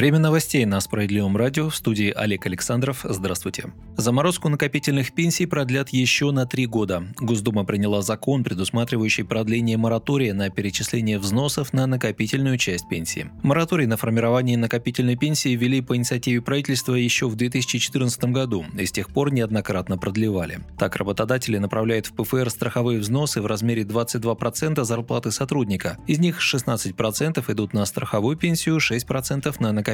Время 0.00 0.18
новостей 0.18 0.64
на 0.64 0.80
Справедливом 0.80 1.36
радио 1.36 1.68
в 1.68 1.76
студии 1.76 2.10
Олег 2.10 2.46
Александров. 2.46 3.04
Здравствуйте. 3.04 3.64
Заморозку 3.98 4.48
накопительных 4.48 5.12
пенсий 5.12 5.44
продлят 5.44 5.90
еще 5.90 6.30
на 6.30 6.46
три 6.46 6.64
года. 6.64 7.04
Госдума 7.18 7.64
приняла 7.64 8.00
закон, 8.00 8.42
предусматривающий 8.42 9.24
продление 9.24 9.76
моратория 9.76 10.32
на 10.32 10.48
перечисление 10.48 11.18
взносов 11.18 11.74
на 11.74 11.86
накопительную 11.86 12.56
часть 12.56 12.88
пенсии. 12.88 13.30
Мораторий 13.42 13.84
на 13.84 13.98
формирование 13.98 14.56
накопительной 14.56 15.16
пенсии 15.16 15.50
ввели 15.50 15.82
по 15.82 15.94
инициативе 15.94 16.40
правительства 16.40 16.94
еще 16.94 17.28
в 17.28 17.36
2014 17.36 18.24
году 18.24 18.64
и 18.78 18.86
с 18.86 18.92
тех 18.92 19.10
пор 19.10 19.34
неоднократно 19.34 19.98
продлевали. 19.98 20.60
Так 20.78 20.96
работодатели 20.96 21.58
направляют 21.58 22.06
в 22.06 22.14
ПФР 22.14 22.48
страховые 22.48 23.00
взносы 23.00 23.42
в 23.42 23.46
размере 23.46 23.82
22% 23.82 24.82
зарплаты 24.82 25.30
сотрудника. 25.30 25.98
Из 26.06 26.18
них 26.18 26.40
16% 26.40 27.52
идут 27.52 27.74
на 27.74 27.84
страховую 27.84 28.38
пенсию, 28.38 28.78
6% 28.78 29.54
на 29.60 29.72
накопительную. 29.72 29.89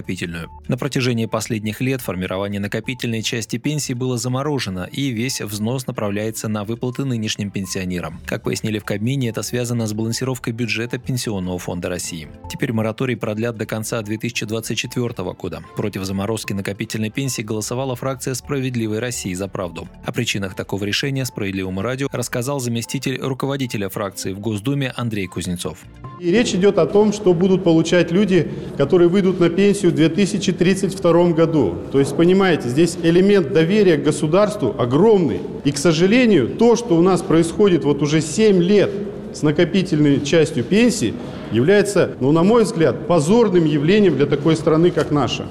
На 0.69 0.77
протяжении 0.77 1.27
последних 1.27 1.81
лет 1.81 2.01
формирование 2.01 2.61
накопительной 2.61 3.23
части 3.23 3.57
пенсии 3.57 3.93
было 3.93 4.19
заморожено, 4.19 4.89
и 4.91 5.11
весь 5.11 5.41
взнос 5.41 5.87
направляется 5.87 6.49
на 6.49 6.65
выплаты 6.65 7.05
нынешним 7.05 7.51
пенсионерам. 7.51 8.21
Как 8.27 8.43
пояснили 8.43 8.79
в 8.79 8.85
Кабмине, 8.85 9.29
это 9.29 9.43
связано 9.43 9.87
с 9.87 9.93
балансировкой 9.93 10.53
бюджета 10.53 10.99
Пенсионного 10.99 11.59
фонда 11.59 11.89
России. 11.89 12.29
Теперь 12.51 12.73
мораторий 12.73 13.17
продлят 13.17 13.57
до 13.57 13.67
конца 13.67 14.03
2024 14.03 15.33
года. 15.33 15.63
Против 15.77 16.05
заморозки 16.05 16.53
накопительной 16.53 17.11
пенсии 17.11 17.43
голосовала 17.43 17.97
фракция 17.97 18.35
«Справедливой 18.35 18.99
России 18.99 19.35
за 19.35 19.49
правду». 19.49 19.89
О 20.05 20.13
причинах 20.13 20.55
такого 20.55 20.85
решения 20.85 21.25
«Справедливому 21.25 21.83
радио» 21.83 22.09
рассказал 22.13 22.61
заместитель 22.61 23.19
руководителя 23.21 23.89
фракции 23.89 24.33
в 24.33 24.41
Госдуме 24.41 24.93
Андрей 24.97 25.27
Кузнецов. 25.27 25.79
И 26.19 26.31
речь 26.31 26.55
идет 26.55 26.79
о 26.79 26.87
том, 26.87 27.13
что 27.13 27.35
будут 27.35 27.63
получать 27.63 28.11
люди, 28.11 28.49
которые 28.79 29.09
выйдут 29.09 29.39
на 29.39 29.51
пенсию 29.51 29.91
в 29.91 29.95
2032 29.95 31.31
году. 31.33 31.75
То 31.93 31.99
есть, 31.99 32.17
понимаете, 32.17 32.71
здесь 32.71 32.97
элемент 33.03 33.53
доверия 33.53 33.99
к 33.99 34.03
государству 34.03 34.75
огромный. 34.79 35.41
И, 35.65 35.73
к 35.73 35.77
сожалению, 35.77 36.49
то, 36.49 36.75
что 36.75 36.97
у 36.97 37.03
нас 37.03 37.21
происходит 37.21 37.85
вот 37.85 38.01
уже 38.01 38.23
7 38.23 38.63
лет 38.63 38.91
с 39.35 39.43
накопительной 39.43 40.23
частью 40.23 40.65
пенсии, 40.65 41.13
является, 41.53 42.13
ну, 42.21 42.33
на 42.33 42.43
мой 42.43 42.65
взгляд, 42.65 43.07
позорным 43.07 43.67
явлением 43.67 44.17
для 44.17 44.25
такой 44.25 44.57
страны, 44.57 44.91
как 44.91 45.11
наша. 45.11 45.45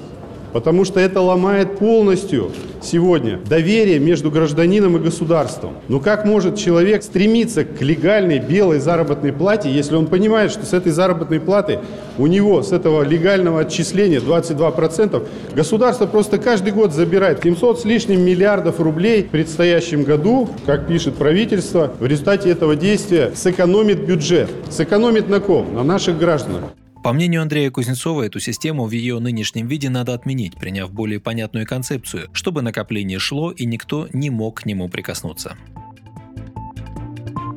Потому 0.56 0.86
что 0.86 1.00
это 1.00 1.20
ломает 1.20 1.76
полностью 1.76 2.50
сегодня 2.82 3.38
доверие 3.46 3.98
между 3.98 4.30
гражданином 4.30 4.96
и 4.96 5.00
государством. 5.00 5.74
Но 5.88 6.00
как 6.00 6.24
может 6.24 6.56
человек 6.56 7.02
стремиться 7.02 7.66
к 7.66 7.82
легальной 7.82 8.38
белой 8.38 8.78
заработной 8.78 9.34
плате, 9.34 9.70
если 9.70 9.96
он 9.96 10.06
понимает, 10.06 10.50
что 10.50 10.64
с 10.64 10.72
этой 10.72 10.92
заработной 10.92 11.40
платы 11.40 11.80
у 12.16 12.26
него, 12.26 12.62
с 12.62 12.72
этого 12.72 13.02
легального 13.02 13.60
отчисления 13.60 14.18
22%, 14.18 15.28
государство 15.54 16.06
просто 16.06 16.38
каждый 16.38 16.72
год 16.72 16.94
забирает 16.94 17.42
700 17.42 17.80
с 17.80 17.84
лишним 17.84 18.22
миллиардов 18.22 18.80
рублей 18.80 19.24
в 19.24 19.28
предстоящем 19.28 20.04
году, 20.04 20.48
как 20.64 20.88
пишет 20.88 21.16
правительство, 21.16 21.92
в 22.00 22.06
результате 22.06 22.48
этого 22.48 22.76
действия 22.76 23.30
сэкономит 23.34 24.06
бюджет. 24.06 24.48
Сэкономит 24.70 25.28
на 25.28 25.40
ком? 25.40 25.74
На 25.74 25.84
наших 25.84 26.18
гражданах. 26.18 26.70
По 27.06 27.12
мнению 27.12 27.42
Андрея 27.42 27.70
Кузнецова, 27.70 28.22
эту 28.22 28.40
систему 28.40 28.86
в 28.86 28.90
ее 28.90 29.20
нынешнем 29.20 29.68
виде 29.68 29.88
надо 29.88 30.12
отменить, 30.12 30.56
приняв 30.56 30.92
более 30.92 31.20
понятную 31.20 31.64
концепцию, 31.64 32.28
чтобы 32.32 32.62
накопление 32.62 33.20
шло 33.20 33.52
и 33.52 33.64
никто 33.64 34.08
не 34.12 34.28
мог 34.28 34.62
к 34.62 34.66
нему 34.66 34.88
прикоснуться. 34.88 35.56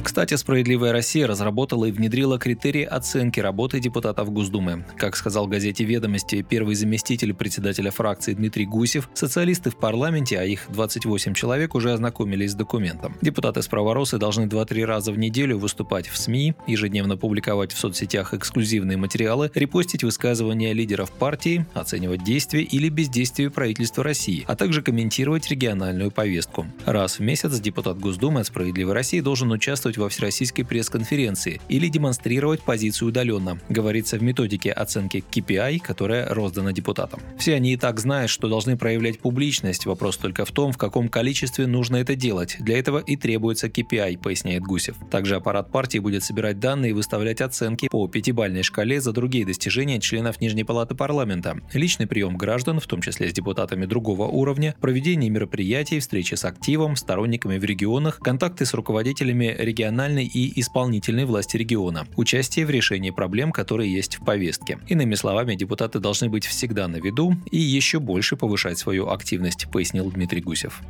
Кстати, 0.03 0.33
«Справедливая 0.35 0.91
Россия» 0.91 1.27
разработала 1.27 1.85
и 1.85 1.91
внедрила 1.91 2.39
критерии 2.39 2.83
оценки 2.83 3.39
работы 3.39 3.79
депутатов 3.79 4.31
Госдумы. 4.31 4.85
Как 4.97 5.15
сказал 5.15 5.45
газете 5.47 5.83
«Ведомости» 5.83 6.41
первый 6.41 6.75
заместитель 6.75 7.33
председателя 7.33 7.91
фракции 7.91 8.33
Дмитрий 8.33 8.65
Гусев, 8.65 9.09
социалисты 9.13 9.69
в 9.69 9.75
парламенте, 9.75 10.39
а 10.39 10.43
их 10.45 10.65
28 10.69 11.33
человек, 11.33 11.75
уже 11.75 11.91
ознакомились 11.93 12.51
с 12.51 12.55
документом. 12.55 13.17
Депутаты 13.21 13.61
справоросы 13.61 14.17
должны 14.17 14.43
2-3 14.43 14.85
раза 14.85 15.11
в 15.11 15.19
неделю 15.19 15.57
выступать 15.59 16.07
в 16.07 16.17
СМИ, 16.17 16.55
ежедневно 16.65 17.17
публиковать 17.17 17.73
в 17.73 17.77
соцсетях 17.77 18.33
эксклюзивные 18.33 18.97
материалы, 18.97 19.51
репостить 19.53 20.03
высказывания 20.03 20.73
лидеров 20.73 21.11
партии, 21.11 21.65
оценивать 21.73 22.23
действия 22.23 22.63
или 22.63 22.89
бездействие 22.89 23.49
правительства 23.49 24.03
России, 24.03 24.45
а 24.47 24.55
также 24.55 24.81
комментировать 24.81 25.49
региональную 25.49 26.09
повестку. 26.09 26.65
Раз 26.85 27.19
в 27.19 27.21
месяц 27.21 27.59
депутат 27.59 27.99
Госдумы 27.99 28.39
от 28.39 28.47
«Справедливой 28.47 28.93
России» 28.93 29.19
должен 29.19 29.51
участвовать 29.51 29.88
во 29.97 30.09
всероссийской 30.09 30.66
пресс-конференции 30.66 31.61
или 31.69 31.88
демонстрировать 31.88 32.61
позицию 32.61 33.09
удаленно, 33.09 33.59
говорится 33.69 34.17
в 34.17 34.23
методике 34.23 34.72
оценки 34.72 35.23
KPI, 35.31 35.79
которая 35.79 36.33
роздана 36.33 36.72
депутатам. 36.72 37.19
Все 37.38 37.55
они 37.55 37.73
и 37.73 37.77
так 37.77 38.00
знают, 38.00 38.29
что 38.29 38.47
должны 38.47 38.77
проявлять 38.77 39.19
публичность, 39.19 39.85
вопрос 39.85 40.17
только 40.17 40.45
в 40.45 40.51
том, 40.51 40.72
в 40.72 40.77
каком 40.77 41.09
количестве 41.09 41.67
нужно 41.67 41.97
это 41.97 42.16
делать. 42.16 42.57
Для 42.59 42.77
этого 42.77 43.00
и 43.00 43.16
требуется 43.16 43.67
KPI, 43.67 44.17
поясняет 44.19 44.63
Гусев. 44.63 44.95
Также 45.09 45.35
аппарат 45.35 45.72
партии 45.72 46.00
будет 46.00 46.23
собирать 46.23 46.59
данные 46.59 46.91
и 46.91 46.94
выставлять 46.94 47.41
оценки 47.41 47.88
по 47.89 48.07
пятибальной 48.07 48.63
шкале 48.63 49.01
за 49.01 49.11
другие 49.11 49.45
достижения 49.45 50.00
членов 50.00 50.41
Нижней 50.41 50.63
палаты 50.63 50.95
парламента, 50.95 51.57
личный 51.73 52.07
прием 52.07 52.38
граждан, 52.38 52.79
в 52.79 52.88
том 52.88 53.01
числе 53.01 53.29
с 53.29 53.33
депутатами 53.33 53.85
другого 53.85 54.27
уровня, 54.27 54.75
проведение 54.79 55.29
мероприятий, 55.29 56.00
встречи 56.00 56.35
с 56.35 56.45
активом, 56.45 56.95
сторонниками 56.95 57.57
в 57.57 57.63
регионах, 57.63 58.19
контакты 58.19 58.66
с 58.66 58.73
руководителями 58.73 59.56
региональных 59.57 59.78
региональной 59.79 60.25
и 60.25 60.59
исполнительной 60.59 61.23
власти 61.23 61.56
региона, 61.56 62.06
участие 62.17 62.66
в 62.66 62.69
решении 62.69 63.12
проблем, 63.12 63.53
которые 63.53 63.91
есть 63.91 64.17
в 64.17 64.25
повестке. 64.25 64.78
Иными 64.90 65.16
словами, 65.16 65.56
депутаты 65.56 66.00
должны 66.00 66.28
быть 66.29 66.45
всегда 66.45 66.90
на 66.90 66.97
виду 66.97 67.38
и 67.50 67.57
еще 67.57 68.00
больше 68.00 68.35
повышать 68.35 68.78
свою 68.78 69.07
активность, 69.09 69.68
пояснил 69.72 70.12
Дмитрий 70.12 70.41
Гусев. 70.41 70.81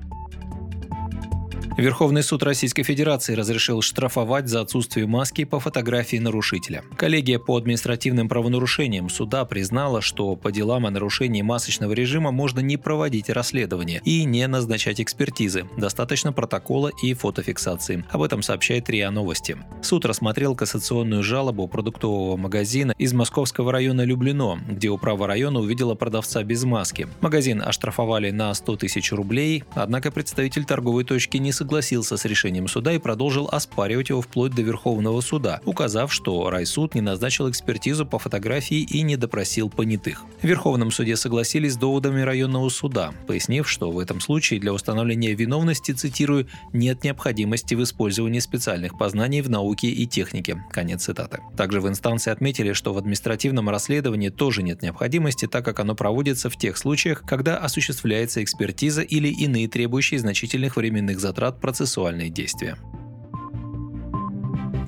Верховный 1.80 2.24
суд 2.24 2.44
Российской 2.44 2.84
Федерации 2.84 3.36
разрешил 3.36 3.82
штрафовать 3.82 4.50
за 4.50 4.60
отсутствие 4.60 5.08
маски 5.08 5.46
по 5.46 5.62
фотографии 5.62 6.18
нарушителя. 6.18 6.84
Коллегия 6.98 7.40
по 7.40 7.56
административным 7.56 8.28
правонарушениям 8.28 9.10
суда 9.10 9.46
признала, 9.46 10.02
что 10.02 10.36
по 10.36 10.52
делам 10.52 10.86
о 10.86 10.92
нарушении 10.92 11.42
масочного 11.42 11.94
режима 11.94 12.32
можно 12.32 12.60
не 12.60 12.76
проводить 12.76 13.30
расследование 13.30 14.02
и 14.04 14.26
не 14.26 14.46
назначать 14.48 15.00
экспертизы. 15.00 15.70
Достаточно 15.78 16.34
протокола 16.34 16.92
и 17.02 17.14
фотофиксации. 17.14 18.04
Об 18.10 18.24
этом 18.24 18.42
сообщает 18.42 18.90
РИА 18.90 19.10
Новости. 19.10 19.56
Суд 19.82 20.04
рассмотрел 20.04 20.56
кассационную 20.56 21.24
жалобу 21.24 21.66
продуктового 21.70 22.36
магазина 22.36 22.94
из 22.98 23.14
московского 23.14 23.72
района 23.72 24.02
Люблино, 24.02 24.60
где 24.68 24.90
управа 24.90 25.28
района 25.28 25.62
увидела 25.62 25.96
продавца 25.96 26.44
без 26.44 26.66
маски. 26.66 27.08
Магазин 27.22 27.62
оштрафовали 27.62 28.32
на 28.32 28.54
100 28.54 28.76
тысяч 28.76 29.14
рублей, 29.14 29.64
однако 29.76 30.12
представитель 30.12 30.66
торговой 30.66 31.06
точки 31.06 31.38
не 31.38 31.54
согласился 31.54 31.69
согласился 31.70 32.18
с 32.18 32.26
решением 32.26 32.68
суда 32.68 32.94
и 32.94 32.98
продолжил 32.98 33.48
оспаривать 33.52 34.10
его 34.10 34.24
вплоть 34.24 34.56
до 34.56 34.64
Верховного 34.64 35.22
суда, 35.22 35.62
указав, 35.66 36.12
что 36.12 36.50
райсуд 36.50 36.96
не 36.96 37.02
назначил 37.02 37.48
экспертизу 37.48 38.08
по 38.08 38.18
фотографии 38.18 38.80
и 38.80 39.04
не 39.04 39.18
допросил 39.18 39.70
понятых. 39.70 40.24
В 40.42 40.46
Верховном 40.46 40.90
суде 40.90 41.16
согласились 41.16 41.74
с 41.74 41.78
доводами 41.78 42.22
районного 42.22 42.70
суда, 42.70 43.14
пояснив, 43.28 43.70
что 43.70 43.92
в 43.92 44.00
этом 44.00 44.20
случае 44.20 44.60
для 44.60 44.74
установления 44.74 45.36
виновности, 45.36 45.92
цитирую, 45.92 46.48
«нет 46.74 47.04
необходимости 47.04 47.76
в 47.76 47.84
использовании 47.84 48.40
специальных 48.40 48.98
познаний 48.98 49.42
в 49.42 49.50
науке 49.52 49.90
и 49.90 50.08
технике». 50.08 50.64
Конец 50.72 51.04
цитаты. 51.04 51.42
Также 51.56 51.82
в 51.82 51.88
инстанции 51.88 52.32
отметили, 52.32 52.74
что 52.74 52.94
в 52.94 52.98
административном 52.98 53.70
расследовании 53.70 54.30
тоже 54.30 54.64
нет 54.64 54.82
необходимости, 54.82 55.46
так 55.46 55.64
как 55.64 55.80
оно 55.80 55.94
проводится 55.94 56.50
в 56.50 56.58
тех 56.58 56.78
случаях, 56.78 57.22
когда 57.28 57.58
осуществляется 57.58 58.44
экспертиза 58.44 59.04
или 59.04 59.28
иные 59.28 59.68
требующие 59.68 60.20
значительных 60.20 60.76
временных 60.76 61.20
затрат 61.20 61.59
процессуальные 61.60 62.30
действия. 62.30 62.78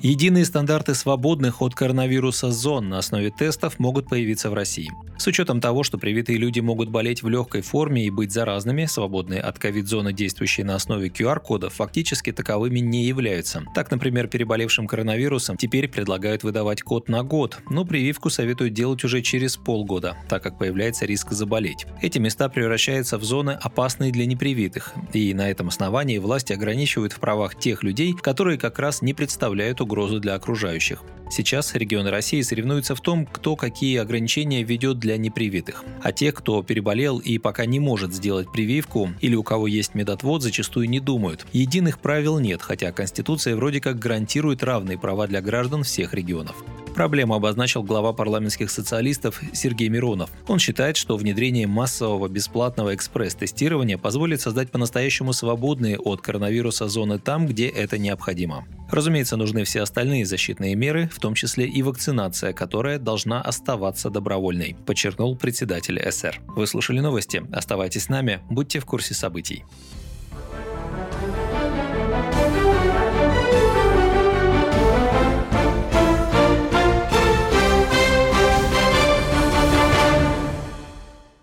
Единые 0.02 0.44
стандарты 0.44 0.94
свободных 0.94 1.62
от 1.62 1.74
коронавируса 1.74 2.50
зон 2.50 2.88
на 2.88 2.98
основе 2.98 3.30
тестов 3.30 3.78
могут 3.78 4.08
появиться 4.08 4.50
в 4.50 4.54
России. 4.54 4.90
С 5.22 5.26
учетом 5.28 5.60
того, 5.60 5.84
что 5.84 5.98
привитые 5.98 6.36
люди 6.36 6.58
могут 6.58 6.88
болеть 6.88 7.22
в 7.22 7.28
легкой 7.28 7.62
форме 7.62 8.04
и 8.04 8.10
быть 8.10 8.32
заразными, 8.32 8.86
свободные 8.86 9.40
от 9.40 9.56
ковид-зоны, 9.56 10.12
действующие 10.12 10.66
на 10.66 10.74
основе 10.74 11.10
QR-кодов, 11.10 11.74
фактически 11.74 12.32
таковыми 12.32 12.80
не 12.80 13.04
являются. 13.04 13.62
Так, 13.72 13.92
например, 13.92 14.26
переболевшим 14.26 14.88
коронавирусом 14.88 15.56
теперь 15.56 15.86
предлагают 15.86 16.42
выдавать 16.42 16.82
код 16.82 17.08
на 17.08 17.22
год, 17.22 17.60
но 17.70 17.84
прививку 17.84 18.30
советуют 18.30 18.74
делать 18.74 19.04
уже 19.04 19.22
через 19.22 19.56
полгода, 19.56 20.16
так 20.28 20.42
как 20.42 20.58
появляется 20.58 21.06
риск 21.06 21.30
заболеть. 21.30 21.86
Эти 22.00 22.18
места 22.18 22.48
превращаются 22.48 23.16
в 23.16 23.22
зоны, 23.22 23.52
опасные 23.52 24.10
для 24.10 24.26
непривитых, 24.26 24.92
и 25.12 25.34
на 25.34 25.48
этом 25.48 25.68
основании 25.68 26.18
власти 26.18 26.52
ограничивают 26.52 27.12
в 27.12 27.20
правах 27.20 27.56
тех 27.56 27.84
людей, 27.84 28.12
которые 28.12 28.58
как 28.58 28.80
раз 28.80 29.02
не 29.02 29.14
представляют 29.14 29.80
угрозу 29.80 30.18
для 30.18 30.34
окружающих. 30.34 31.04
Сейчас 31.34 31.74
регионы 31.74 32.10
России 32.10 32.42
соревнуются 32.42 32.94
в 32.94 33.00
том, 33.00 33.24
кто 33.24 33.56
какие 33.56 33.96
ограничения 33.96 34.62
ведет 34.64 34.98
для 34.98 35.16
непривитых. 35.16 35.82
А 36.02 36.12
тех, 36.12 36.34
кто 36.34 36.62
переболел 36.62 37.20
и 37.20 37.38
пока 37.38 37.64
не 37.64 37.80
может 37.80 38.12
сделать 38.12 38.52
прививку, 38.52 39.08
или 39.22 39.34
у 39.34 39.42
кого 39.42 39.66
есть 39.66 39.94
медотвод, 39.94 40.42
зачастую 40.42 40.90
не 40.90 41.00
думают. 41.00 41.46
Единых 41.54 42.00
правил 42.00 42.38
нет, 42.38 42.60
хотя 42.60 42.92
Конституция 42.92 43.56
вроде 43.56 43.80
как 43.80 43.98
гарантирует 43.98 44.62
равные 44.62 44.98
права 44.98 45.26
для 45.26 45.40
граждан 45.40 45.84
всех 45.84 46.12
регионов. 46.12 46.62
Проблему 47.02 47.34
обозначил 47.34 47.82
глава 47.82 48.12
парламентских 48.12 48.70
социалистов 48.70 49.40
Сергей 49.52 49.88
Миронов. 49.88 50.30
Он 50.46 50.60
считает, 50.60 50.96
что 50.96 51.16
внедрение 51.16 51.66
массового 51.66 52.28
бесплатного 52.28 52.94
экспресс-тестирования 52.94 53.98
позволит 53.98 54.40
создать 54.40 54.70
по-настоящему 54.70 55.32
свободные 55.32 55.98
от 55.98 56.20
коронавируса 56.20 56.86
зоны 56.86 57.18
там, 57.18 57.48
где 57.48 57.66
это 57.66 57.98
необходимо. 57.98 58.66
Разумеется, 58.88 59.36
нужны 59.36 59.64
все 59.64 59.80
остальные 59.82 60.26
защитные 60.26 60.76
меры, 60.76 61.10
в 61.12 61.18
том 61.18 61.34
числе 61.34 61.66
и 61.66 61.82
вакцинация, 61.82 62.52
которая 62.52 63.00
должна 63.00 63.42
оставаться 63.42 64.08
добровольной, 64.08 64.76
подчеркнул 64.86 65.34
председатель 65.34 66.00
СР. 66.08 66.40
Вы 66.54 66.68
слушали 66.68 67.00
новости. 67.00 67.42
Оставайтесь 67.50 68.04
с 68.04 68.10
нами, 68.10 68.38
будьте 68.48 68.78
в 68.78 68.84
курсе 68.84 69.14
событий. 69.14 69.64